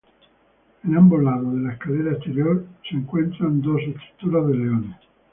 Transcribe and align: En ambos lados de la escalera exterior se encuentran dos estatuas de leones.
En 0.83 0.97
ambos 0.97 1.21
lados 1.21 1.53
de 1.53 1.59
la 1.61 1.73
escalera 1.73 2.13
exterior 2.13 2.65
se 2.89 2.95
encuentran 2.95 3.61
dos 3.61 3.79
estatuas 3.83 4.47
de 4.47 4.57
leones. 4.57 4.97